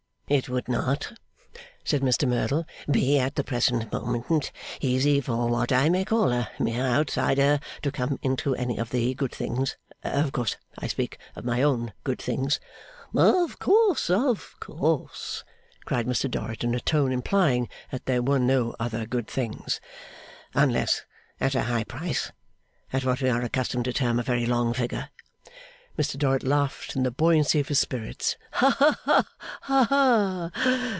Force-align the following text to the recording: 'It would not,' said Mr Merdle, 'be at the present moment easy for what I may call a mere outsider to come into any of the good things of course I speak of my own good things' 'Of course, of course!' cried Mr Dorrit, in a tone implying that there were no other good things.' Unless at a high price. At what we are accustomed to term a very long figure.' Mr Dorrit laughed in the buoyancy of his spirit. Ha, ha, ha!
'It 0.31 0.47
would 0.47 0.69
not,' 0.69 1.11
said 1.83 1.99
Mr 2.01 2.25
Merdle, 2.25 2.65
'be 2.89 3.19
at 3.19 3.35
the 3.35 3.43
present 3.43 3.91
moment 3.91 4.53
easy 4.79 5.19
for 5.19 5.47
what 5.49 5.73
I 5.73 5.89
may 5.89 6.05
call 6.05 6.31
a 6.31 6.49
mere 6.57 6.85
outsider 6.85 7.59
to 7.81 7.91
come 7.91 8.17
into 8.21 8.55
any 8.55 8.77
of 8.77 8.91
the 8.91 9.13
good 9.13 9.33
things 9.35 9.75
of 10.05 10.31
course 10.31 10.55
I 10.79 10.87
speak 10.87 11.17
of 11.35 11.43
my 11.43 11.61
own 11.61 11.91
good 12.05 12.21
things' 12.21 12.61
'Of 13.13 13.59
course, 13.59 14.09
of 14.09 14.55
course!' 14.61 15.43
cried 15.83 16.07
Mr 16.07 16.31
Dorrit, 16.31 16.63
in 16.63 16.73
a 16.75 16.79
tone 16.79 17.11
implying 17.11 17.67
that 17.91 18.05
there 18.05 18.21
were 18.23 18.39
no 18.39 18.73
other 18.79 19.05
good 19.05 19.27
things.' 19.27 19.81
Unless 20.53 21.01
at 21.41 21.55
a 21.55 21.63
high 21.63 21.83
price. 21.83 22.31
At 22.93 23.03
what 23.03 23.19
we 23.21 23.27
are 23.27 23.41
accustomed 23.41 23.83
to 23.83 23.91
term 23.91 24.17
a 24.17 24.23
very 24.23 24.45
long 24.45 24.73
figure.' 24.73 25.09
Mr 25.99 26.17
Dorrit 26.17 26.41
laughed 26.41 26.95
in 26.95 27.03
the 27.03 27.11
buoyancy 27.11 27.59
of 27.59 27.67
his 27.67 27.77
spirit. 27.77 28.37
Ha, 28.53 28.69
ha, 29.03 29.25
ha! 29.63 30.51